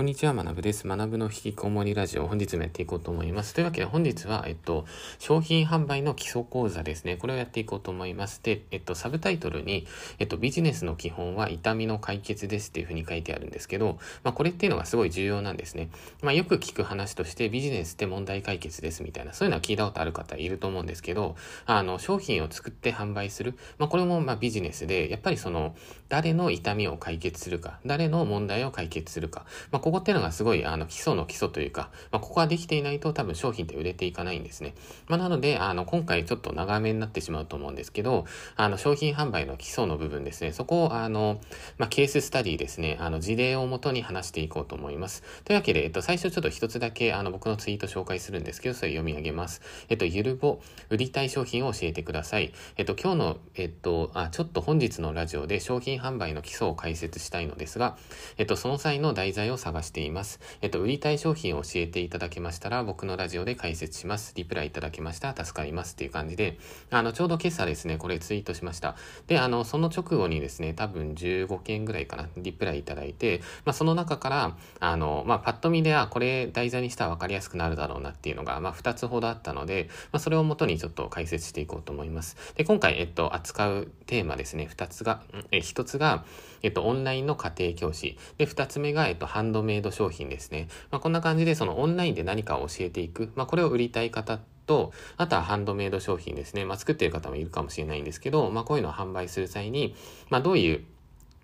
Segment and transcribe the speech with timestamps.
[0.00, 0.88] こんにちは、学部です。
[0.88, 3.52] 学部の引きこもりラジオ、本日もやっていこうと思います。
[3.52, 4.86] というわけで、本日は、えっと、
[5.18, 7.18] 商品販売の基礎講座ですね。
[7.18, 8.42] これをやっていこうと思います。
[8.42, 9.86] で、えっと、サブタイトルに、
[10.18, 15.90] えっと、ビジネスの基本は痛みの解決ですっていうふうに書いてあるんですけど、まあ、これっていうのがすごい重要なんですね。
[16.22, 21.36] まあ、よく聞く話として、ビジネスって問題解決ですみたいな、そういうのは聞いたことある方いると思うんですけど、
[21.66, 23.54] あの、商品を作って販売する。
[23.76, 25.76] まあ、これも、まあ、ビジネスで、やっぱりその、
[26.08, 29.44] 誰の痛みを解決するか、誰の問題を解決するか。
[29.70, 34.74] まあ、ここっていうのがすごいあの、基礎の基礎というか、まあ、ここができていないと多分商品って売れていかないんですね。
[35.08, 38.24] まあ、なので、あの、今回ちょっと長めになってしまうと思うんですけど、
[38.56, 41.40] あの、商品販売の基礎の部分ですね、そこを、あの、
[41.78, 45.24] まあ、ケーススタディですね、あの、事例をもとに話していこうと思います。
[45.44, 49.60] というわけで、えっと、最初ちょっと一つだけ、あの、僕のツイート紹介するんですけど、それ読み上げます。
[49.88, 52.52] えっと、ゆるぼ、売りたい商品を教えてください。
[52.76, 57.96] えっと、今日の、えっと、あ、ちょっと本日のラジオで商品販売の基礎を解説したいのですが、
[58.38, 60.38] えっと、その際の題材を探探しています。
[60.60, 64.32] えっと、売りたい商商品を教えていただけましたら、僕のラジオで解説します。
[64.34, 66.58] リプライいただけましたら助かりますっていう感じで、
[66.90, 68.96] あの、ちょうど今朝ですね、これツイートしました。
[69.28, 82.36] で、あの、その直後にですね、多分15件ぐらいかな、リプライいただいて、まあ、その中から、あの、まあ、パッと見で、あ、これ題材にしたら分かりやすくなるだろうなっていうのが、まあ、2つほどあったので、まあ、それをもとにちょっと解説していこうと思います。
[82.56, 86.24] で、今回、えっと、扱うテーマですね、2つが、え、1つが、
[86.62, 88.18] えっと、オンラインの家庭教師。
[88.38, 90.68] で、二つ目が、えっと、ハンドメイド商品ですね。
[90.90, 93.32] まあ、こんな感じで、そのオンラインで何かを教えていく。
[93.34, 96.64] まあ、これを売りたい方と、あとはハンドメイド商品ですね。
[96.64, 99.94] まあ、作ってる方もいるかもしれないんですけど、まあ、こういうのを販売する際に、
[100.28, 100.84] まあ、どういう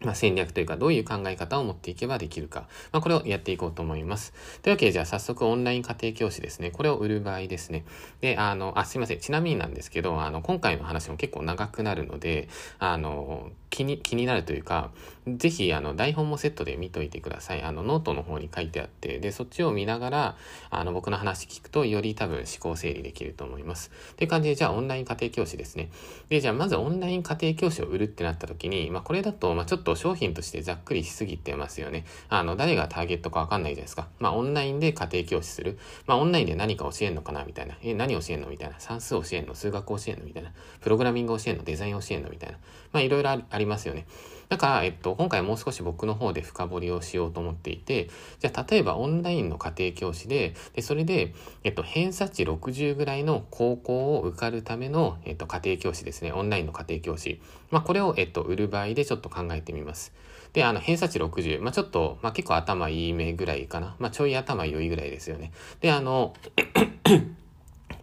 [0.02, 2.68] まあ、戦略というか、どういう考え方を持っていけばできるか。
[2.92, 4.34] まあ、これをやっていこうと思います。
[4.62, 6.70] というわけで、じゃあ早速オンライン家庭教師ですね。
[6.70, 7.84] これを売る場合ですね。
[8.20, 9.20] で、あの、あ、すいません。
[9.20, 14.90] ちなみになんですけど、あの、今回の話も結構長くなるので、あの、気に、気になるというか、
[15.26, 17.62] ぜひ、あの、台本もセットで見といてください。
[17.62, 20.36] あの、ノートの方に書いてあって、で、そっちを見ながら、
[20.70, 23.90] あの、僕の話聞くと、より多分思考整理できると思います。
[24.12, 25.90] って感じで、じゃあ、オンライン家庭教師ですね。
[26.28, 32.04] で、じゃあ、まずオンライン家庭教師を売るってなった時に、まあ、これだと、まあ、ちょっと商品としてざっくりしすぎてますよね。
[32.28, 34.06] あの、誰がターゲットかわかんないじゃないですか。
[34.20, 35.76] まあ、オンラインで家庭教師する。
[36.06, 37.76] まあ、オンラインで何か教えんのかなみたいな。
[37.82, 38.78] え、何教えんのみたいな。
[38.78, 40.52] 算数教えんの数学教えんのみたいな。
[40.80, 42.58] プログラミング教えんのデザイン教えんのみたいな。
[42.92, 44.06] まあ、いろいろありますよね。
[44.48, 48.08] だから、えっと、今回もう少し僕の方で深掘りをしようと思っていて、
[48.38, 51.34] じゃあ、例えばオンラインの家庭教師で、で、それで、
[51.64, 56.32] えっと、偏差値60ぐらいの高校を受かるための、えっと、家庭教師ですね。
[56.32, 57.40] オンラインの家庭教師。
[57.70, 60.12] まあ、これを、えっと、売る場合でちょっと考えてみます。
[60.52, 61.60] で、あの、偏差値60。
[61.60, 63.96] まあ、ちょっと、まあ、結構頭いい目ぐらいかな。
[63.98, 65.52] まあ、ちょい頭良いぐらいですよね。
[65.80, 66.34] で、あの、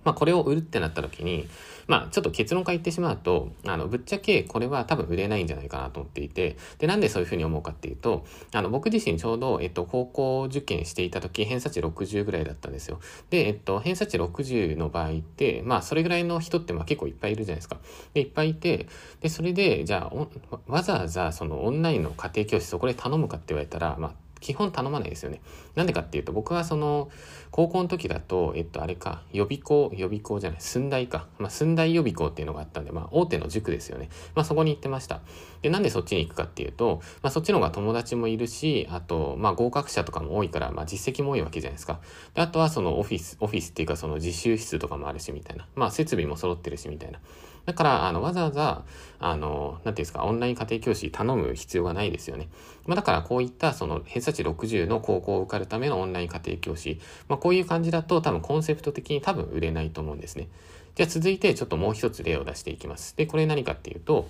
[0.04, 1.48] まあ、これを売るってなった時に、
[1.88, 13.00] まあ、ちょっと結論から言ってしまうと、あの、ぶっちゃけこれは多分売れないんじゃないかなと思っていて、で、なんでそういうふうに思うかっていうと、あの、僕自身ちょうど、えっと、高校受験していた時、偏差値60ぐらいだったんですよ。
[13.30, 17.78] で、えっと、偏差値60の場合って、まあ、それぐらいの人って、まあ、結構いっぱいいるじゃないですか。
[18.14, 18.88] で、いっぱいいて、
[19.22, 25.42] で、それで、じゃあ、わざわざ、その、オンラインの家庭教師そこで頼むかって言われたら、まあ、基本頼まないですよね。
[25.76, 27.10] なんでかっていうと、僕はその、
[27.50, 31.28] 高校の時だと、えっと、あれか、予備校、予備校じゃない、寸大か。
[31.40, 34.10] まあ、寸大予備校っていうのがあったんで、まあ、大手の塾ですよね。
[34.36, 35.22] まあ、そこに行ってました。
[35.62, 42.02] で、なんでそっちに行くかっていうと、まあ、そっちの方が友達もいるし、あと、まあ、合格者とかも多いから、まあ、実績も多いわけじゃないですか。
[42.34, 45.66] で、あとはそのオフィス、オフィスっていうか、その自習室とかもあるし、みたいな。
[45.76, 47.20] まあ、設備も揃ってるし、みたいな。
[47.66, 48.84] だから、あの、わざわざ、
[49.20, 52.50] あの、なんていうんですか、オンライン家庭教師頼む必要がないですよね。
[52.86, 57.00] まあ、だから、こういった、その、偏差値60の高校を受かるためのオンライン家庭教師。
[57.30, 60.50] まあ、こういう感じだと、多分コンセプト的に多分売れないと思うんですね。
[60.96, 63.16] じゃあ、続いて、ちょっともう一つ例を出していきます。
[63.16, 64.28] で、これ何かっていうと、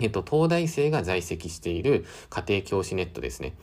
[0.00, 3.54] えっと、東大生が在籍している家庭教師ネットですね。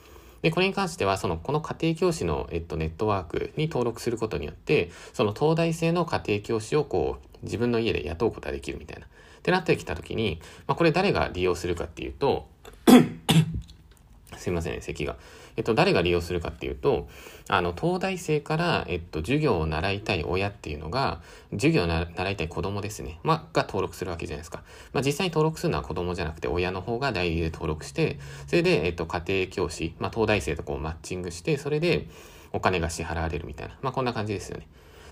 [0.41, 9.05] で、これに関しては、その、この家庭教師の、えっと、ネットワークに登録することによって、その東大生の家庭教師をこう、自分の家で雇うことができるみたいな。
[9.05, 12.47] ってなってきたときに、まあ、これ誰が利用するかっていうと
[14.37, 15.17] すいませんね、席が。
[15.57, 17.09] えっと、誰が利用するかっていうと、
[17.49, 21.21] あの、東大生から、えっと、授業を習いたい親っていうのが、
[21.51, 23.19] 授業を習いたい子供ですね。
[23.23, 24.63] まあ、が登録するわけじゃないですか。
[24.93, 32.07] まあ、実際に登録するのは子供じゃなくて、親の方が代理で登録して、それで、えっと、家庭教師、まあ、東大生とこうマッチングして、それで、
[32.51, 33.77] お金が支払われるみたいな。
[33.81, 34.67] まあ、こんな感じですよね。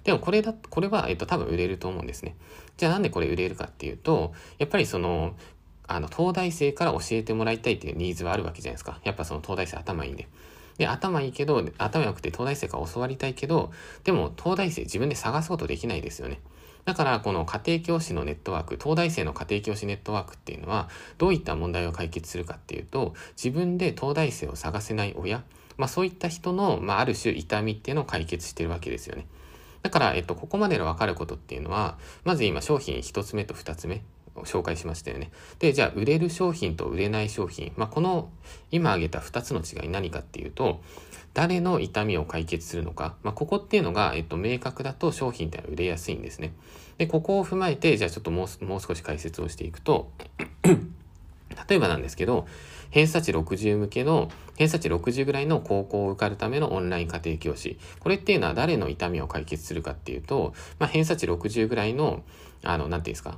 [0.08, 2.38] でもこれだ、これは、えっと、多分売れると思うんですね。
[2.78, 5.36] じゃあなんでこれ売れるかっていうと、やっぱりその、
[5.86, 9.02] あの、東大生から教えてもらいたいっていうニーズはあるわけじゃないですか。
[9.04, 10.30] やっぱその東大生頭いいんで。
[10.78, 13.74] で、頭いいけど、頭良くて東大生から教わりたいけど、
[14.06, 16.40] でも東大生自分で探すことできないですよね。
[16.86, 20.88] だから、この家庭教師のネットワーク、東大生の家庭教師ネットワークっていうのは、
[21.18, 25.44] どういった問題を解決するかっていうと、自分で東大生を探せない親、
[25.76, 29.26] まあそういった人の、まあある種痛みっていうのを解決してるわけですよね。
[29.88, 34.02] だから、えっと、ここまでの分かることっていうのは、まず今商品1つ目と2つ目
[34.36, 35.32] を、紹介しましたよね。
[35.60, 37.72] で、じゃあ、売れる商品と売れない商品。
[37.78, 38.30] まあ、この、
[38.70, 40.82] 今挙げた2つの違い何かっていうと、
[41.34, 43.16] 誰の痛みを解決するのか。
[43.24, 46.52] まあ、ここっていうのが、えっと、明確だと商品ってのは売れやすいんですね。
[46.98, 50.12] で、ここを踏まえて、じゃあちょっともう、もう少し解説をしていくと、
[51.68, 52.48] 例えばなんですけど、
[52.90, 57.78] 偏差値60向けの、偏差値60ぐらいの高校を受かるためのオンライン家庭教師。
[58.00, 62.24] これっていうのは誰の痛みを解決するかっていうと、まあ、偏差値60ぐらいの、
[62.64, 63.38] あの、なんていうんですか、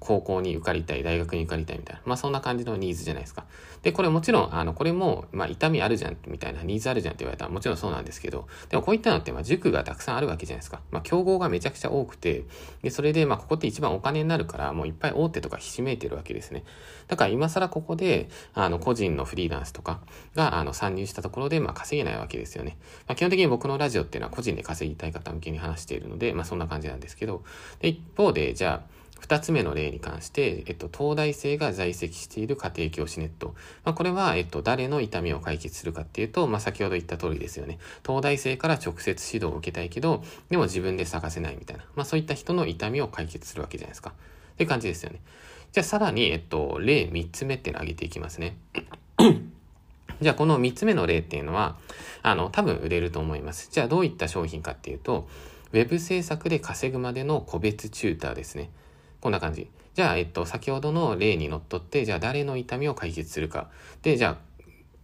[0.00, 2.02] 高校に受かりたい、大学に受かりたいみたいな。
[2.04, 3.44] まあそんな感じのニーズじゃないですか。
[3.82, 10.80] で、これもちろん、あの、これも、まあ痛みあるじゃん、みたいな、ニーズあるじゃんって言われたらもちろんそうなんですけど、でもこういったのって、まあ塾がたくさんあるわけじゃないですか。
[10.90, 12.44] まあ競合がめちゃくちゃ多くて、
[12.82, 16.64] で、それで、まあここって一番お金になるから、もういっぱい大手とかひしめいてるわけですね。
[17.08, 20.00] だから今更ここで、あの、個人のフリーランスとか
[20.34, 22.78] が、あの、参入したところで、まあ稼げないわけですよね。
[23.06, 27.42] まあ基本的に僕のラジオっていうのは個人で稼ぎたい方向けに話しているので、まあそんな感じなんですけど、
[27.80, 33.54] で、一方で、じゃあ、二つ目の例に関して、えっと、東大生が在籍している家庭教師ネット。
[33.84, 37.78] まあ、これは、えっと、誰の痛みを解決するかっていうと、まあ、先ほど言った通りですよね。
[38.06, 41.84] 東大生から直接指導を受けたいけど、でも自分で探せないみたいな。
[41.96, 44.10] まあ、そういった人の痛みを解決するわけじゃないですか。
[44.10, 45.20] っていう感じですよね。
[45.72, 48.56] じゃあ、さらに、えっと、例三つ目っていうのを挙げていきますね。
[50.20, 51.76] じゃあ、この三つ目の例っていうのは、
[52.22, 53.68] あの、多分売れると思います。
[53.70, 55.28] じゃあ、どういった商品かっていうと、
[55.72, 58.70] ウェブ制作で稼ぐまでの個別チューターですね。
[59.20, 59.68] こんな感じ。
[59.94, 63.68] じゃあ、えっと、先ほどの例にのっとって、じゃあ誰の痛みを解決するか。
[64.02, 64.48] で、じゃあ、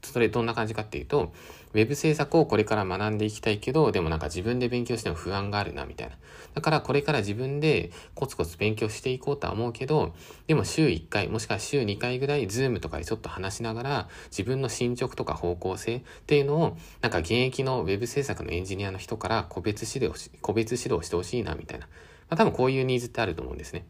[0.03, 1.33] それどんな感じかっていうと、
[1.73, 6.17] ウェブ制作をこれから学んでいきたいけど、でもなんか自分で勉強しても不安があるな、みたいな。
[6.55, 10.15] だからこれから自分でコツコツ勉強していこうとは思うけど、
[10.47, 21.87] でも週1回、もしくは週2回ぐらい、 Zoomとかでちょっと話しながら、自分の進捗とか方向性っていうのを、なんか現役のウェブ制作のエンジニアの人から個別指導し、個別指導してほしいな、みたいな。
[22.29, 23.85] まあ、多分こういうニーズってあると思うんですね。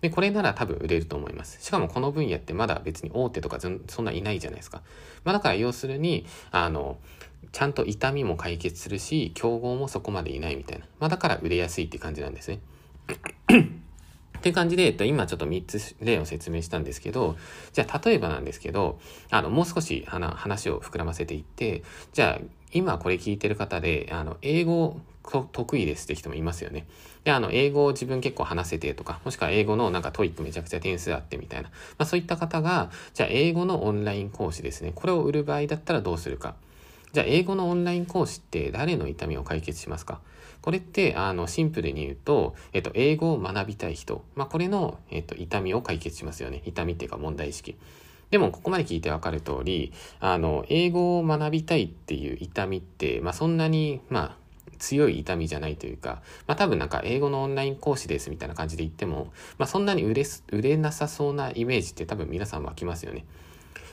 [0.00, 1.62] で、これなら多分売れると思います。
[1.62, 3.68] しかもこの分野ってまだ別に大手とかそ
[4.02, 4.82] んないないじゃないですか。
[5.24, 6.98] まあだから要するに、あの、
[7.52, 10.86] ちゃんと痛みも解決するし、競合もそこまでいないみたいな。
[11.00, 12.60] まあだから売れやすいって感じなんですね。
[14.38, 17.36] って感じで、えっと、今ちょっと3つ例を説明したんですけど、
[17.72, 19.00] じゃあ例えばなんですけど、
[19.30, 26.86] あの、もう少し話を膨らませていって、じゃあ今これ聞いてる方で、あの、英語得意ですって人もいますよね。
[27.24, 31.68] で、あの、英語を自分結構話せてとか、もしくは英語のなんか TOEIC めちゃくちゃ点数あってみたいな。
[31.98, 34.92] まあそういった方が、じゃあ英語のオンライン講師ですね。
[34.94, 36.54] これを売る場合だったらどうするか。
[37.12, 40.20] じゃあ英語のオンライン講師って誰の痛みを解決しますか？
[40.60, 44.24] これって、あの、シンプルに言うと、えっと、英語を学びたい人。
[44.34, 46.62] まあこれの、えっと、痛みを解決しますよね。
[46.64, 47.76] 痛みっていうか問題意識。
[48.30, 54.36] でも、ここまで聞いてわかる通り、あの、英語を学びたいっていう痛みって、まあそんなに、まあ、
[54.78, 63.24] 強い痛みじゃないというか、まあ多分なんか英語のオンライン講師ですみたいな感じで言っても、まあそんなに売れ売れなさそうなイメージって多分皆さん湧きますよね。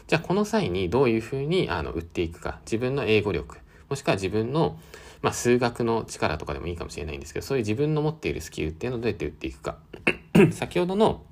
[0.07, 3.57] じゃあこの際にどういうふうにあの売っていくか、自分の英語力、
[3.89, 4.77] もしくは自分の、
[5.21, 9.77] まあ、数学の力とかでもいいかもしれないんですけど、そういう自分の持っているスキルっていうのをどうやって売っていくか。
[10.51, 11.23] 先ほどの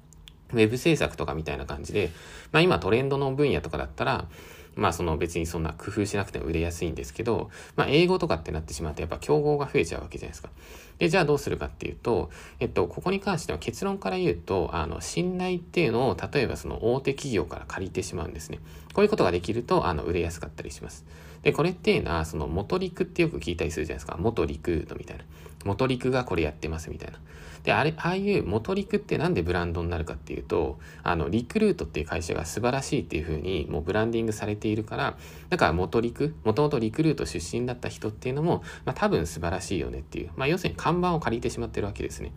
[0.54, 2.12] ウェブ制作とかみたいな感じで、
[2.52, 4.28] まあ今トレンドの分野とかだったら、
[4.76, 10.50] まあその別にそんな工夫しなくても売れやすいんですけど、まあ英語とかってなってしまうとやっぱ競合が増えちゃうわけじゃないですか。
[11.00, 18.60] で、じゃあどうするかっていうと、えっと、ここに関しては結論から言うと、あの、信頼っていうのを例えばその大手企業から借りてしまうんですね。
[18.94, 21.06] こういうことができると、あの、売れやすかったりします。
[21.42, 24.18] で、これっていうのは、その元陸ってよく聞いたりするじゃないですか。
[24.18, 25.24] 元陸ードみたいな。
[25.64, 27.20] 元陸がこれやってますみたいな。
[27.64, 35.18] で、あれ、ああいう元陸ってなんでブランドになるかっていうと、あの、リクルートっていう会社が素晴らしいっていうふうにもうブランディングされているから、
[35.50, 42.34] だから元陸、もともとリクルート出身だった人っていうのも、まあ多分素晴らしいよねっていう、まあ要するに看板を借りてしまってるわけですね。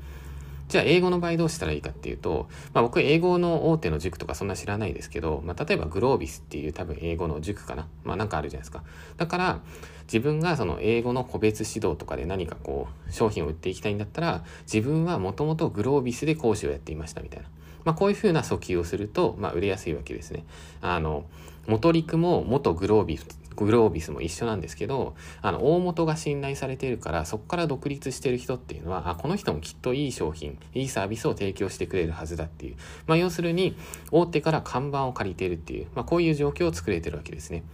[0.68, 7.88] じゃあ英語の場合どうしたらいいかっていうと、まあ僕英語の大手の塾とかそんな知らないですけど、まあ例えばグロービスっていう多分英語の塾かな。
[8.04, 8.84] まあなんかあるじゃないですか。
[9.16, 9.60] だから
[10.06, 17.48] 自分がその英語の個別指導とかで何かこう商品を売っていきたいんだったら、自分はもともとグロービスで講師をやっていましたみたいな。
[17.84, 20.44] まあこういうふうな訴求をすると、まあ売れやすいわけですね。
[20.80, 21.24] あの、
[21.66, 23.26] 元陸も元グロービス
[23.64, 32.76] グロービスも一緒なんですけど、あの、大元が信頼されているから、そこから独立してる人っていうのは、あ、この人もきっといい商品、いいサービスを提供してくれるはずだっていう。
[33.06, 33.76] まあ、要するに、
[34.12, 37.64] 大手から看板を借りているっていう、まあ、こういう状況を作れてるわけですね。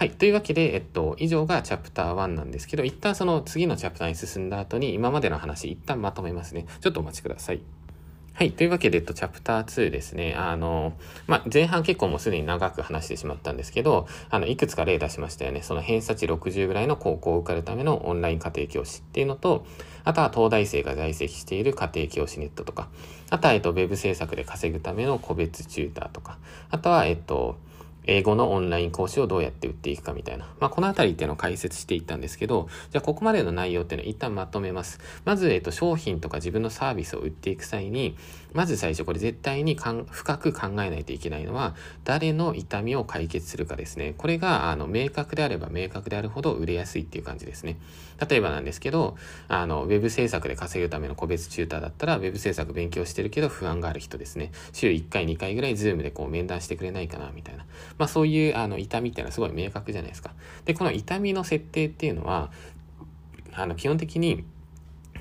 [0.00, 0.12] はい。
[0.12, 6.64] というわけで、えっと、以上がチャプター1なんですけど、一旦その次のチャプターに進んだ後に、今までの話、一旦まとめますね。
[6.80, 7.60] ちょっとお待ちください。
[8.32, 8.52] はい。
[8.52, 10.34] というわけで、えっと、チャプター2ですね。
[10.38, 10.94] あの、
[11.26, 15.60] まあ、前半結構もうすでに長く話してしまったんですけど、あの、いくつか例出しましたよね。
[15.60, 19.66] その偏差値60ぐらいの高校を受かるためのオンライン家庭教師っていうのと、
[20.04, 22.88] あとは東大生が在籍している家庭教師ネットとか、
[23.28, 26.38] あとは、えっと、ウェブ制作で稼ぐための個別チューターとか、
[26.70, 27.58] あとは、えっと、
[28.04, 30.46] 英語のオンライン講師をどうやって売っていくかみたいな。
[30.58, 35.00] まあ、このあたりっていうのを解説していったんですけど、じゃあここまでの内容っていうのを一旦まとめます。
[35.24, 38.16] まず、えっと、商品とか自分のサービスを売っていく際に、
[38.52, 44.14] まず最初これ絶対にかん深く考えないといけないのは、誰の痛みを解決するかですね。
[44.16, 47.78] これが、あの、明確であれば明確であるほど売れやすいっていう感じですね。
[48.28, 49.16] 例えばなんですけど、
[49.48, 54.52] あの、ウェブ制作で稼ぐための個別チューターだったら、ウェブ制作勉強してるけど不安がある人ですね。
[54.72, 57.64] 週1回、2回ぐらい Zoomでこう面談してくれないかな、みたいな。
[57.98, 60.34] まあそういう、あの、痛みっていうのはすごい明確じゃないですか。
[60.64, 62.50] で、この痛みの設定っていうのは、
[63.52, 64.44] あの、基本的に、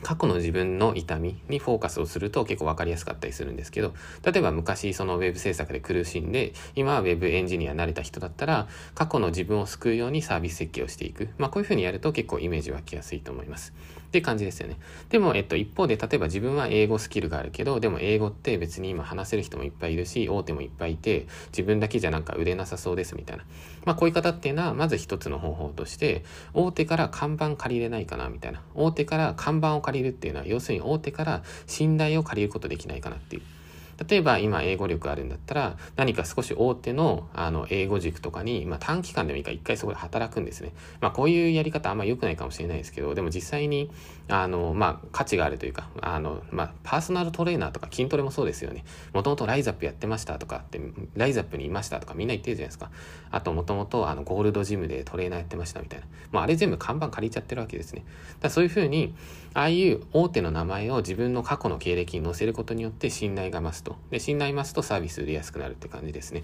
[0.03, 11.29] 過去の自分の痛みにフォーカスをすると結構分かりやすかったりするんですけど、例えば昔そのウェブ制作で苦しんで、今はウェブエンジニアになれた人だったら、過去の自分を救うようにサービス設計をしていく。
[11.37, 13.73] まあこういうふうにやると結構イメージ湧きやすいと思います。
[14.09, 14.77] って感じですよね。
[15.09, 23.43] でも、えっと、一方で、例えば自分は英語スキルがあるけど、でも英語って別に今話せる人もいっぱいいるし、大手もいっぱいいて、自分だけじゃなんか売れなさそうですみたいな。
[23.85, 26.23] まあ、こういう方っていうのは、まず一つの方法として、
[26.55, 28.61] 大手から看板借りれないかなみたいな。
[28.73, 33.58] 大手から看板を借りるっていうのは、要するに大手から信頼を借りることできないかなっていう。
[34.07, 40.73] 例えば今英語力あるんだったら何か少し大手のあの英語塾とかに、まあ、短期間でもいいから一回そこで働くんですね。
[41.01, 43.89] まあこういうやり方あんま良くないかもしれないですけど、でも実際に
[44.29, 48.85] あの、まあ価値があるというか、あの、まあパーソナルトレーナーとか筋トレもそうですよね。
[49.13, 50.79] もともとライザップやってましたとかって、
[51.15, 52.91] ライザップにいましたとかみんな言ってるじゃないですか。
[53.31, 56.05] あともともとあのゴールドジムでトレーナーやってましたみたいな。
[56.31, 58.05] まああれ全部看板借りちゃってるわけですね。
[58.39, 59.15] だそういうふうに、
[59.53, 63.95] ああいう大手の名前を自分の過去の経歴に載せることによって信頼が増すと。
[64.11, 66.43] で、信頼増すとサービス売りやすくなるって感じですね。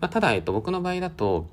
[0.00, 1.46] まあ、ただ、えっと、僕の場合だと、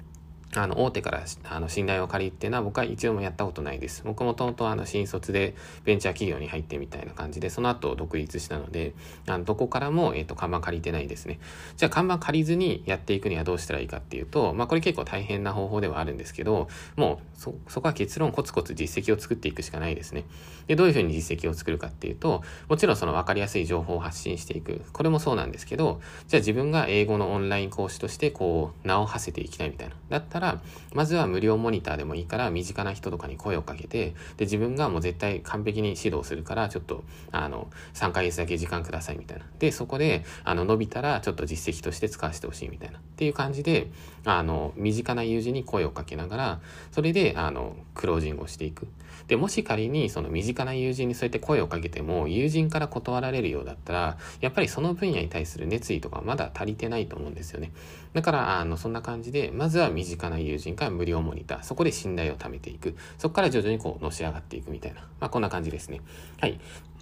[0.56, 4.04] あの、大手からあの信頼を借りっていうのは僕は一度もやったことないです。
[4.06, 8.94] 僕もともとあの新卒でベンチャー企業に入ってみたいな感じで、その後独立したので、
[9.28, 11.40] あのどこからも、えっ、と、看板借りてないですね。
[11.76, 20.26] じゃあ看板借りずにやっていくにはどうしたらいいかっていうと、まあこれ結構大変な方法ではあるんですけど、もうそ、そこは結論コツコツ実績を作っていくしかないですね。
[20.68, 24.82] で、どういうふうに実績を作るかっていうと、もちろんその分かりやすい情報を発信していく。
[24.94, 29.96] これもそうなんですけど、じゃあ自分が英語のオンライン講師としてこう、名を馳せていきたいみたいな。
[30.10, 30.62] だったら、
[30.94, 39.46] まずは無料モニターでもいいから身近な人とかに声をかけてで自分がもう絶対完璧に指導するからちょっとあの3ヶ月だけ時間くださいみたいな。
[39.60, 43.00] でそこであの伸びたらちょっと実績として使わせてほしいみたいな。
[43.00, 43.90] っていう感じで
[44.26, 46.60] あの身近な友人に声をかけながら
[46.92, 48.88] それであのクロージングをしていく。
[49.28, 57.72] でもし仮にその身近な友人にそうやって声をかけても友人から断られるようだったらやっぱりその分野に対する熱意とかまだ足りてないと思うんですよね
[58.14, 66.02] だからあのそんな感じでまずは身近な友人から無料モニターそこで信頼を貯めていくそこから徐々にこうのし上がっていくみたいなまあこんな感じですね
[66.40, 66.60] はい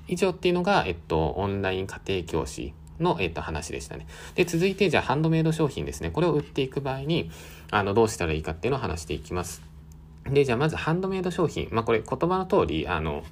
[0.07, 4.07] 以上っていうのが、えっと、オンライン家庭教師の、えっと、話でしたね。
[4.35, 6.11] で、続いて、じゃあ、ハンドメイド商品ですね。
[6.11, 7.31] これを売っていく場合に、
[7.71, 9.74] あの、どうしたらいいかっていうのを話していきます。
[10.29, 11.67] で、じゃあまずハンドメイド商品。
[11.71, 13.23] まあこれ言葉の通り、あの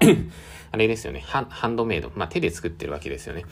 [0.70, 1.20] あれですよね。
[1.26, 2.12] ハンドメイド。
[2.14, 3.44] まあ手で作ってるわけですよね。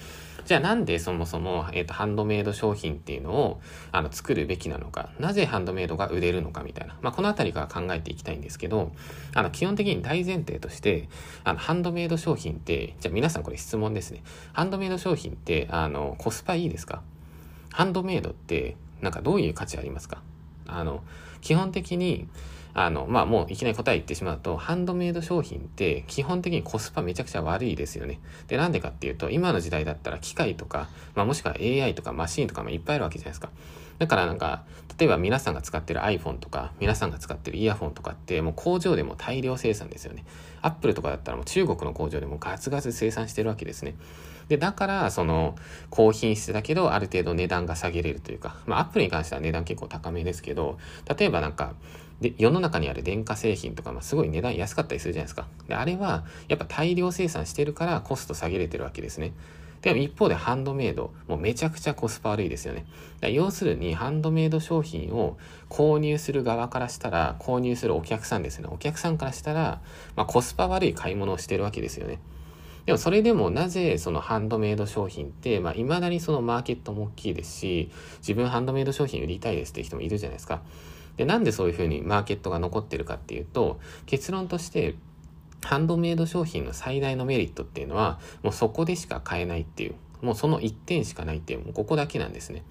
[0.45, 3.61] じゃあなんでそもそも、えっ、ー、と、ハンドメイド商品っていうのを、
[3.93, 5.09] あの、作るべきなのか。
[5.19, 6.99] なぜハンドメイドが売れるのかみたいな。
[7.01, 8.93] まあこのあたりから考えていきたいんですけど、
[9.33, 11.09] あの、基本的に大前提として、
[11.45, 14.23] あの、ハンドメイド商品って、じゃあ皆さんこれ質問ですね。
[14.53, 17.03] ハンドメイド商品って、あの、コスパいいですか？
[17.73, 20.21] ハンドメイドって、なんかどういう価値ありますか？
[20.67, 21.03] あの、
[21.41, 22.29] 基本的に、
[22.75, 28.21] あの、まあ、もういきなり答え言ってしまうと、ハンドメイド商品って基本的にコスパめちゃくちゃ悪いですよね。
[28.49, 33.51] で、なんでかっていうと、今の時代だったら機械とか、まあ、もしくは AI とかマシンとかもいっぱいあるわけじゃないですか。
[33.99, 34.65] だからなんか、
[34.99, 40.25] 例えば皆さんが使ってる iPhone とか、皆さんが使ってるイヤホンとかって、もう工場でも大量生産ですよね。
[40.63, 43.95] Apple とかだったらもう中国の工場でもガツガツ生産してるわけですね。
[44.49, 45.57] で、だから、その、
[45.91, 50.79] 高品質だけど、ある程度値段が下げれるというか、まあ、アップルに関しては値段結構高めですけど、
[51.19, 51.75] 例えばなんか、
[52.21, 55.47] で、世の中にある電化製品とか、まあ、すごい値段安かったりするじゃないですか。
[55.69, 59.33] で、あれは、やっぱ大量生産してるからコスト下げれてるわけですね。
[59.83, 62.87] でも一方でハンドメイド、もうめちゃくちゃコスパ悪いですよね。
[63.21, 65.37] だ要するにハンドメイド商品を
[65.69, 68.69] 購入する側からしたら、購入するお客さんですね。
[68.71, 69.83] お客さんからしたら、
[70.17, 72.19] まあ、コスパ悪い買い物をしてるわけですよね。
[72.87, 80.63] でもそれでもなぜそのハンドメイド商品って、まあ、未だにそのマーケットも大きいですし、自分ハンドメイド商品売りたいですって人もいるじゃないですか。
[81.17, 84.95] で、なんでそういうふうにマーケットが残ってるかっていうと、結論として、
[85.63, 92.63] ハンドメイド商品の最大のメリットっていうのは、もうそこでしか買えないっていう、もうその1点しかないっていう、もうここだけなんですね。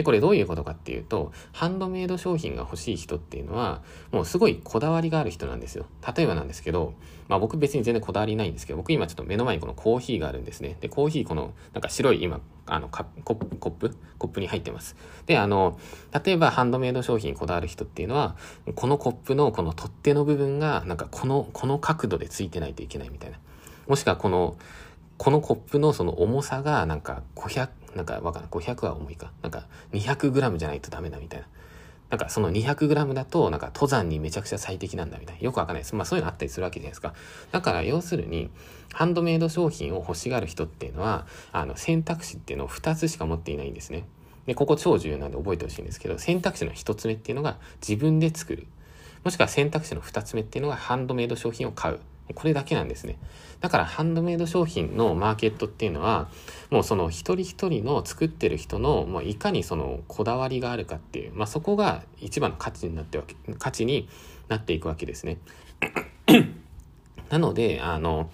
[0.00, 5.84] で、これどういうことかっていうと、ハンドメイド商品が欲しい人っていうのは、もうすごいこだわりがある人なんですよ。
[6.16, 6.94] 例えばなんですけど、
[7.28, 10.78] まあ僕別に全然こだわりないんですけど、僕今ちょっと目の前にこのコーヒーがあるんですね。
[10.80, 13.94] で、コーヒーこの、なんか白い今、あのコップ、コップ？
[14.16, 14.96] コップに入ってます。
[15.26, 15.78] で、あの、
[16.24, 18.36] 例えばハンドメイド商品にこだわる人っていうのは、
[18.74, 23.38] このコップのこの取っ手の部分が、なんかこの、この角度でついてないといけないみたいな。
[23.86, 24.56] もしくはこの、
[25.18, 28.50] このコップのその重さがなんか500、なんかわかんない。
[28.50, 29.32] 500は重いか。
[29.42, 31.46] なんか 200g じゃないとダメだみたいな。
[32.10, 35.42] なんかその 200g だとなんか登山にめちゃくちゃ最適なんだみたいな。
[35.42, 35.94] よくわかんないです。
[35.94, 37.14] まあそういうのあったりするわけじゃないですか。
[37.52, 38.50] だから要するに、
[38.92, 44.04] ハンドメイド商品を欲しがる人っていうのは、あの選択肢っていうのを2つしか持っていないんですね。
[44.46, 48.66] で、ここ超重要なんで覚えてほしいんですけど、選択肢の1つ目っていうのが自分で作る。
[49.22, 52.00] もしくは選択肢の2つ目っていうのがハンドメイド商品を買う。
[52.34, 53.18] これだけなんですね。
[53.60, 56.28] だからハンドメイド商品のマーケットっていうのは、
[56.70, 64.08] もうその一人一人の作ってる人の、もういかにそのこだわりがあるかっていう、まあそこが一番の価値になってわけ、価値に
[64.48, 65.38] なっていくわけですね。
[67.30, 68.30] なので、あの、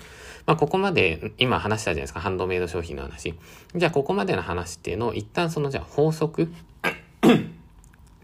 [0.47, 3.35] まあ、ここまで今話したじゃないですか、ハンドメイド商品の話。
[3.75, 6.51] じゃあ、ここまでの話っていうのを一旦その、じゃあ法則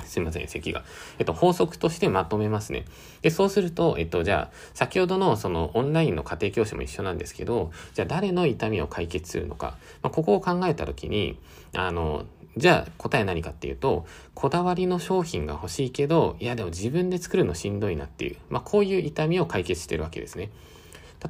[0.02, 0.84] すいません、席が。
[1.18, 2.84] えっと、法則としてまとめますね。
[3.22, 9.76] で、そうすると、えっと、じゃあ、先ほどのそのオンラインの家庭教師も一緒なんですけど、じゃあ誰の痛みを解決するのか。
[10.02, 11.38] まあ、ここを考えたときに、
[11.74, 20.50] あの、じゃあ答え何かっていうと、こだわりの商品が欲しいけど、いやでも自分で作るのしんどいなっていう、まあこういう痛みを解決してるわけですね。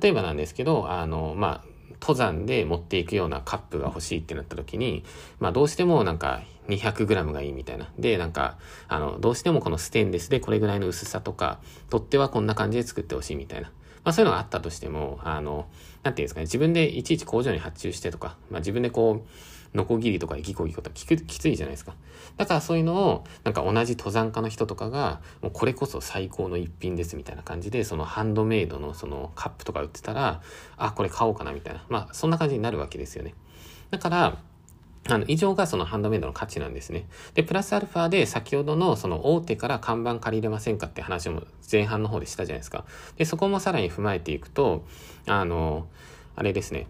[0.01, 5.05] 例えばなんですけど、あの、まあ、登山で持っていくようなカップが欲しいってなった時に、
[5.39, 7.91] まあどうしてもなんか 200g がいいみたいな。
[7.99, 13.71] で、なんか、あの、どうしてもこのステンレスでこれぐらいの薄さとか、取っ手はこんな感じで作ってほしいみたいな。
[14.05, 15.67] まあそういうのがあったとしても、あの、
[16.03, 19.29] なんていうんですかね、自分でいちいち工場に発注してとか、まあ自分でこう、
[19.75, 21.95] ノコギリとかギコギコとかききついじゃないですか。
[22.37, 30.43] だからそういうのを、なんか同じ登山家の人とかが、もうこれこそ最高の一品ですみたいな感じで、そのハンドメイドのそのカップとか売ってたら、
[30.77, 31.85] あ、これ買おうかなみたいな。
[31.89, 33.35] まあそんな感じになるわけですよね。
[33.91, 34.39] だから、
[35.09, 37.07] あの、以上がそのハンドメイドの価値なんですね。
[37.35, 42.85] で、プラスアルファで先ほどのその大手から看板借りれませんかって話も前半の方でしたじゃないですか。
[43.17, 44.85] で、そこもさらに踏まえていくと、
[45.27, 45.89] あの、
[46.37, 46.87] あれですね。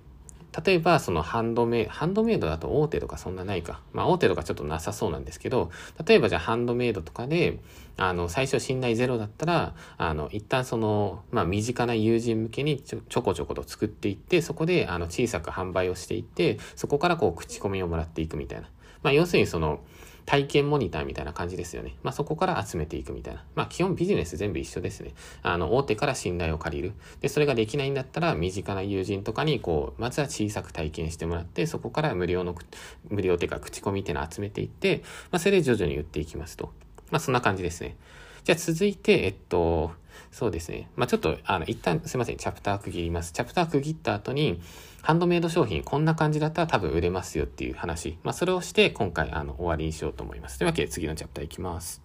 [0.65, 3.81] 例えば、そのハンドメイド、ハンドメイドだと大手とかそんなないか。
[3.93, 5.71] まあ大手とかちょっとなさそうなんですけど、
[6.05, 7.59] 例えばじゃあハンドメイドとかで、
[7.97, 18.69] あの、最初信頼ゼロだったら、あの、一旦その、まあ身近な友人向けにちょちょこちょこと作っていって、そこであの小さく販売をしていって、そこからこう口コミをもらっていくみたいな。
[19.03, 19.81] まあ要するにその、
[20.27, 21.97] 体験モニターみたいな感じですよね。
[22.03, 23.45] まあそこから集めていくみたいな。
[23.55, 25.15] まあ基本ビジネス全部一緒ですね。
[25.43, 26.93] あの、大手から信頼を借りる。
[27.21, 32.55] で、それができないんだったら、身近な友人とかに、こう、まずは小さく体験してもらって、そこから無料の、
[33.09, 36.73] 無料っていうか口コミっていうのを集めていって、まあそれで徐々に売っていきますと。
[37.11, 37.97] まあそんな感じですね。
[38.45, 39.93] じゃあ続いて、えっと、
[40.31, 40.89] そうですね。
[40.97, 42.37] まあちょっと、あの、一旦すいません。
[42.37, 43.33] チャプター区切ります。
[43.33, 44.61] チャプター区切った後に、
[45.03, 48.19] ハンドメイド商品こんな感じだったら多分売れますよっていう話。
[48.23, 50.59] まあそれをして今回あの終わりにしようと思います。
[50.59, 52.03] というわけで次のチャプターいきます。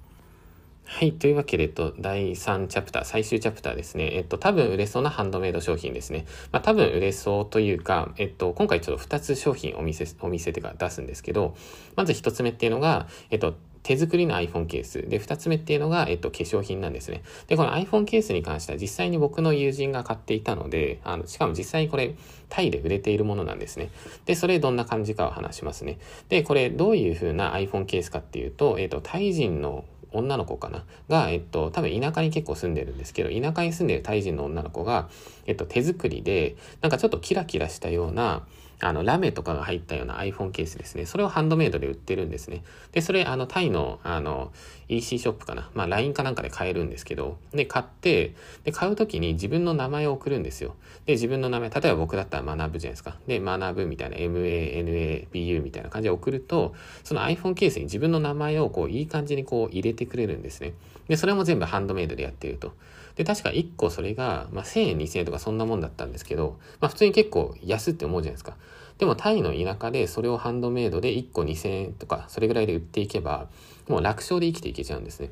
[0.89, 1.11] はい。
[1.11, 4.15] というわけで、えっと、第3チャプター、最終チャプターですね。
[4.15, 6.25] えっと、多分売れそうなハンドメイド商品ですね。
[6.51, 11.55] まあ、多分売れそうというか、えっと、今回ちょっと2つ商品お見せ、お見せてか出すんですけど、
[11.97, 15.07] まず1つ目っていうのが、えっと、手作りの iPhone ケース。
[15.07, 17.23] で、二つ目っていうのが、えっと、化粧品なんですね。
[17.47, 22.15] で、この iPhone ケースに関しては実際に僕の友人が買っていたので、あの、しかも実際にこれ、
[22.49, 23.89] タイで売れているものなんですね。
[24.25, 25.99] で、それどんな感じかを話しますね。
[26.29, 30.85] で、これどういう風な iPhone ケースかっていうと、えっと、タイ人の女の子かな？
[31.09, 35.09] が、えっと、多分田舎に結構住んでるんですけど、田舎に住んでるタイ人の女の子が、
[35.45, 38.47] えっと、手作りで、なんかちょっとキラキラしたような、
[38.79, 41.07] あの、ラメとかが入ったような iPhone ケースですね。
[41.07, 42.63] それをハンドメイドで売ってるんですね。
[42.91, 44.51] で、それ、あの、タイの、あの、
[44.87, 45.71] EC ショップかな。
[45.73, 48.35] まあ、LINE かなんかで買えるんですけど、で、買って、
[48.65, 50.75] で、買うときに自分の名前を送るんですよ。
[51.07, 53.17] で、自分の名前、例えば僕だったら学ぶじゃないですか。
[53.25, 60.73] で、学ぶみたいな、MANABU みたいな感じで送ると、その iPhone ケースに自分の名前をこう、いい感じにこう、入れてくれるんですね。
[61.07, 62.73] で、それも全部ハンドメイドでやってると。
[63.17, 68.55] で、確か1個それが、まあ、1000円、2000円とかそんなもんだったんですけど、まあ、普通に結構安って思うじゃないですか。
[68.99, 73.47] でもタイの田舎でそれをハンドメイドで1個2000円とか、それぐらいで売っていけば、
[73.87, 75.31] もう楽勝で生きていけちゃうんですね。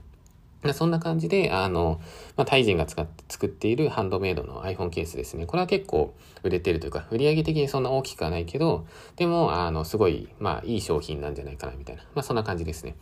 [0.74, 2.00] そんな感じで、あの、
[2.38, 5.46] まあ、タイ人が使って作っているハンドメイドの iPhone ケースですね。
[5.46, 12.04] これは結構売れてるというか、売上的にそんな大きくはないけど、でも、あの、すごい、まあ、いい商品なんじゃないかな、みたいな。
[12.16, 12.96] まあ、そんな感じですね。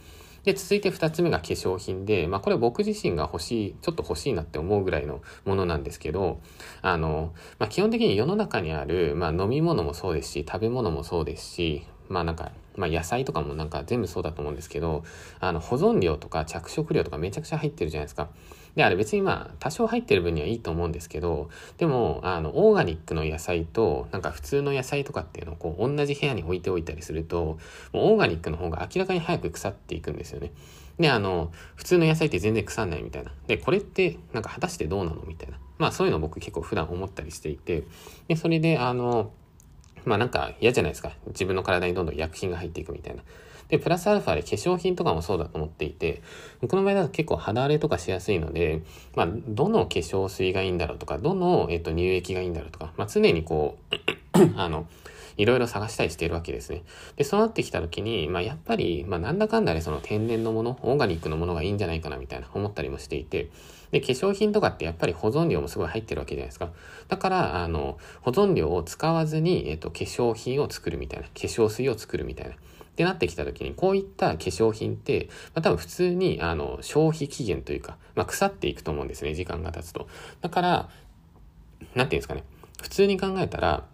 [0.44, 6.42] で、続いて2つ目が化粧品で、まあこれ僕自身が欲しい、ちょっと欲しいなって思うぐらいのものなんですけど、
[6.82, 15.04] あの、まあ基本的に世の中にある、まあ飲み物もそうですし、食べ物もそうですし、まあなんか、まあ野菜とかもなんか全部そうだと思うんですけど、
[15.40, 18.30] あの保存料とか着色料とかめちゃくちゃ入ってるじゃないですか。
[18.76, 27.60] で、あれ別にまあ多少入ってる分にはいいと思うんですけど、でも、あの、オーガニックの野菜と、なんか普通の野菜とかっていうのをこう同じ部屋に置いておいたりすると、
[27.92, 30.52] もうオーガニックの方が明らかに早く腐っていくんですよね。
[31.00, 33.32] で、あの、普通の野菜って全然腐んないみたいな。
[33.48, 35.58] で、これってなんか果たしてどうなのみたいな。
[35.78, 37.84] まあそういうの僕結構普段思ったりしていて、
[38.28, 39.32] で、それであの、
[40.06, 41.12] まあなんか嫌じゃないですか。
[41.28, 43.24] 自分の体にどんどん薬品が入っていくみたいな。
[43.70, 46.22] で、プラスアルファで化粧品とかもそうだと思っていて、
[46.62, 48.84] 僕の場合だと結構肌荒れとかしやすいので、
[49.16, 54.88] まあ、どの化粧水がいいんだろうとか、どの、えっと、乳液がいいんだろうとか、まあ、常にこう あの、
[55.38, 56.84] いろいろ探したりしているわけですね。
[57.16, 63.50] で、そうなってきた時に、まあ、やっぱり、まあ、なんだかんだでその天然のもの、オーガニックのものがいいんじゃないかなみたいな思ったりもしていて、
[63.92, 66.70] で、化粧品とかってやっぱり保存料もすごい入ってるわけじゃないですか。
[67.08, 72.56] だから、あの、保存料を使わずに、えっと、化粧品を作るみたいな、化粧水を作るみたいな。
[72.94, 80.08] ってなってきた時に、こういった化粧品って、まあ、多分普通に、あの、消費期限というか、まあ、腐っていくと思うんですね、時間が経つと。
[80.42, 80.90] だから、
[81.96, 82.44] なんていうんですかね。
[82.80, 83.86] 普通に考えたら、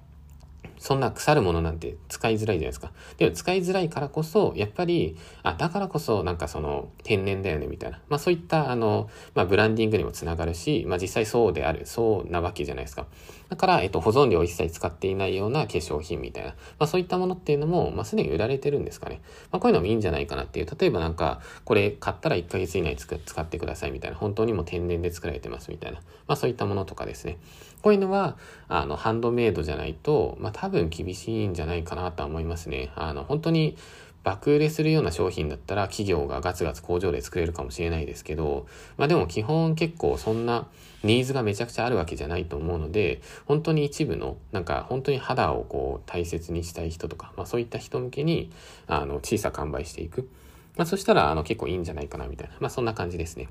[0.80, 2.92] そんな腐るものなんて使いづらいじゃないですか。
[3.18, 8.00] でも使いづらいからこそ、やっぱり、あ、だからこそなんかその天然だよねみたいな。
[8.08, 13.08] まあそういったあの、まあブランディングにもつながるし、まあ実際そうである、そうなわけじゃないですか。
[13.50, 16.52] だから、えっと、保存料を一切使っていないような化粧品みたいな。
[16.52, 19.22] まあそういったものっていうのも、まあすでに売られてるんですかね。
[19.52, 20.68] まあこういうのもいいんじゃないかなっていう。
[20.80, 24.18] 例えばなんか、これ買ったら1ヶ月以内使ってくださいみたいな。
[24.18, 26.00] 本当にも天然で作られてますみたいな。
[26.28, 27.38] まあそういったものとかですね。
[27.82, 28.38] こういうのは、
[28.68, 32.92] あの、ハンドメイドじゃないと、まあ多分厳しいんじゃないかなとは思いますね。
[32.96, 33.78] あの、本当に
[34.24, 40.68] 爆売れするような商品だったら企業がガツガツ工場で作れるかもしれないですけど、まあでも基本結構そんな
[41.04, 48.52] ニーズがめちゃくちゃあるわけじゃないと思うので、本当に一部の、なんか本当に肌をこう大切にしたい人とか、まあそういった人向けに、
[48.88, 50.30] あの、小さく販売していく。
[50.76, 52.56] まあそしたら、あの、結構いいんじゃないかなみたいな。
[52.60, 53.48] まあそんな感じですね。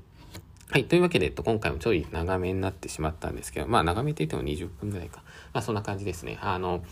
[0.71, 0.85] はい。
[0.85, 5.23] というわけで、えっと、今回もちょい長めになってしまったんですけど、まあ長めって言っても20分ぐらいか。
[5.51, 6.37] まあそんな感じですね。
[6.41, 6.83] あの、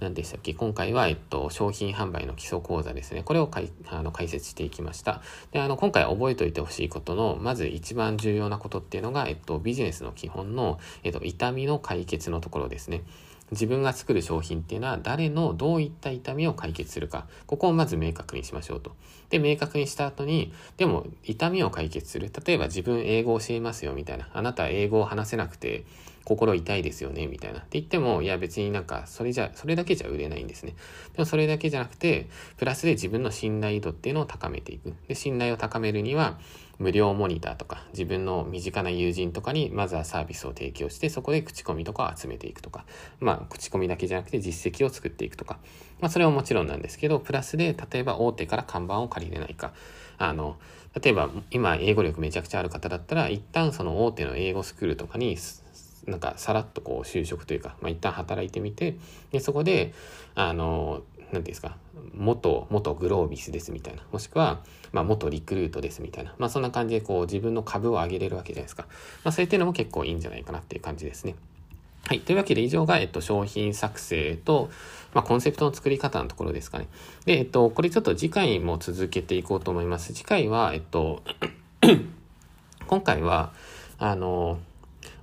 [0.00, 0.52] 何でしたっけ？
[0.52, 3.22] 今回は、えっと、商品販売の基礎講座ですね。
[3.22, 5.22] これをかいあの解説していきました。
[5.52, 13.04] で、あの、今回覚えておいてほしいことの、まず一番重要なことっていうのが、えっと、ビジネスの基本の、えっと、痛みの解決のところですね。
[13.50, 17.26] 自分が作る商品っていうのは誰のどういった痛みを解決するか。
[17.46, 18.92] ここをまず明確にしましょうと。
[19.30, 22.30] で、明確にした後に、でも痛みを解決する。
[22.46, 24.28] 例えば自分英語を教えますよみたいな。
[24.32, 25.84] あなた英語を話せなくて
[26.28, 27.60] 心痛いですよねみたいな。
[27.60, 30.74] って言っても、いや別になんかそれじゃ、それだけじゃ売れないんですね。
[31.14, 34.92] でもそれだけじゃなくて、プラスで自分の信頼度っていうのを高めていく。
[35.08, 36.38] で、信頼を高めるには、
[36.78, 42.84] 無料モニターとか、自分の身近な友人とかに、まずはサービスを提供して、そこで口コミとかを集めていくとか、
[43.20, 45.58] まあ、口コミだけじゃなくて実績を作っていくとか、
[46.00, 49.72] まあ、それはもちろんなんですけど、プラスで、例えば大手から看板を借りれないか、
[50.18, 50.56] あの、
[51.00, 55.36] 例えば、今、英語力めちゃくちゃある方だったら、一旦その大手の英語スクールとかに、
[56.08, 58.96] なんかさらっとこう就職というか、まあ、一旦働いてみて、
[59.30, 59.92] で、そこで、
[60.34, 61.76] あの、何て言うんですか、
[62.14, 64.02] 元、元グロービスですみたいな。
[64.10, 64.60] もしくは、
[64.92, 66.34] まあ、元リクルートですみたいな。
[66.38, 68.86] まあ、そんな感じで、こう、自分の株を上げれるわけじゃないですか。
[69.24, 71.34] まあ、そういったのも結構いいんじゃないかなっていう感じですね。
[72.06, 72.20] はい。
[72.20, 74.70] というわけで以上が、えっと、商品作成と、
[75.12, 76.88] まあ、コンセプトの作り方のところですかね。
[77.26, 80.14] で、えっと、これちょっと次回も続けていこうと思います。
[80.14, 81.22] 次回は、えっと、
[82.86, 83.52] 今回は、
[83.98, 84.58] あの、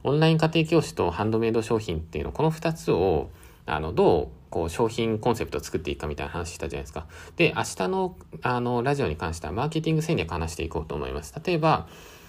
[0.05, 3.31] オンライン家庭教師とハンドメイド商品っていうの、この2つを、
[3.65, 7.07] あの、どうこう商品コンセプトを作っていくかみたいな話したじゃないですか。
[7.37, 11.33] で、明日のあのラジオに関してはマーケティング戦略話していこうと思います。
[11.43, 11.87] 例えば、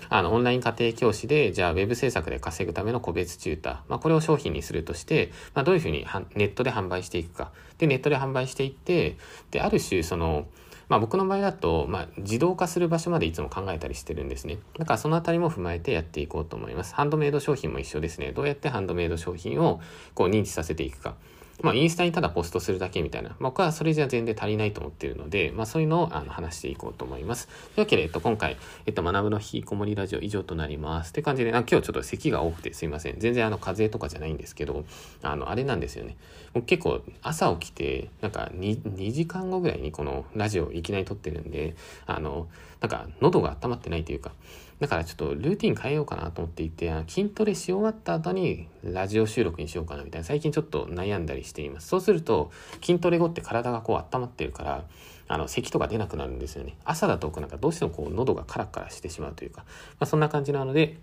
[0.09, 3.79] あの、オンライン家庭教師で、じゃあ、ウェブ制作で稼ぐための個別チューター。
[3.89, 7.53] まあ、これを商品にするとして、まあ、どういうふうにネットで販売していくか。
[7.79, 9.17] で、ネットで販売していって、
[9.51, 10.47] で、ある種、その、
[10.89, 14.59] まあ僕の場合だと、まあ自動化する場所までいつも考えたりしてるんですね。
[14.79, 16.95] だからそのあたりも踏まえてやっていこうと思います。
[16.95, 18.33] ハンドメイド商品も一緒ですね。
[18.33, 19.81] どうやってハンドメイド商品を
[20.15, 21.15] こう認知させていくか。
[21.63, 23.35] まあ、インスタにただポストするだけみたいな。
[23.41, 27.47] 僕はそれじゃ全然足りないと思っているので、まあ、そういうのをあの話していこうと思います。
[27.47, 31.11] というわけで、えっと、今回、えっと、学ぶの引きこもりラジオ以上となります。
[31.11, 33.19] って感じで、あ今日ちょっと咳が多くてすいません。
[33.19, 34.85] 全然あの、風邪とかじゃないんですけど、
[35.23, 36.17] あの、あれなんですよね。
[36.53, 41.75] 僕結構朝起きて、なんか 2, 2時間後ぐらいにこのラジオをいきなり撮ってるんで、
[42.07, 42.49] あの、
[42.81, 44.33] なんか喉が温まってないというか、
[44.81, 51.89] だからちょっとルーティン変えようかなと思っていて、筋トレし終わった後にラジオ収録にしようかなみたいな、最近ちょっと悩んだりしています。
[51.89, 52.51] そうすると、
[52.83, 54.85] 筋トレ後って体がこう温まってるから、
[55.29, 56.77] あの、咳とか出なくなるんですよね。
[56.85, 60.99] 朝だとなんかどうしてもこう喉がカラカラしてしまうというか、まあ、そんな感じなので、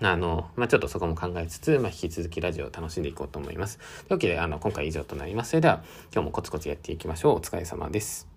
[0.00, 3.78] あの、まあ、ちょっとそこも考えつつ、まあ、引き続きラジオを楽しんでいこうと思います。
[3.78, 5.50] というわけで、あの、今回以上となります。
[5.50, 7.36] それでは、今日もコツコツやっていきましょう。
[7.36, 8.29] お疲れ様です。